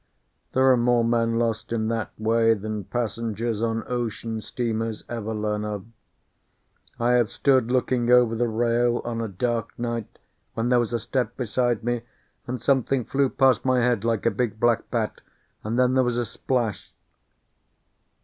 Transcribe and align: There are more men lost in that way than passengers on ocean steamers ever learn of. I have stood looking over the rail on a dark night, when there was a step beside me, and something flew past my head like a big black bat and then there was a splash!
There 0.53 0.67
are 0.71 0.77
more 0.77 1.05
men 1.05 1.37
lost 1.37 1.71
in 1.71 1.87
that 1.89 2.09
way 2.19 2.55
than 2.55 2.85
passengers 2.85 3.61
on 3.61 3.83
ocean 3.85 4.41
steamers 4.41 5.03
ever 5.07 5.31
learn 5.31 5.63
of. 5.63 5.85
I 6.99 7.11
have 7.11 7.29
stood 7.29 7.69
looking 7.69 8.09
over 8.09 8.35
the 8.35 8.47
rail 8.47 9.03
on 9.05 9.21
a 9.21 9.27
dark 9.27 9.77
night, 9.77 10.17
when 10.55 10.69
there 10.69 10.79
was 10.79 10.91
a 10.91 10.99
step 10.99 11.37
beside 11.37 11.83
me, 11.83 12.01
and 12.47 12.59
something 12.59 13.05
flew 13.05 13.29
past 13.29 13.63
my 13.63 13.81
head 13.81 14.03
like 14.03 14.25
a 14.25 14.31
big 14.31 14.59
black 14.59 14.89
bat 14.89 15.21
and 15.63 15.77
then 15.77 15.93
there 15.93 16.03
was 16.03 16.17
a 16.17 16.25
splash! 16.25 16.95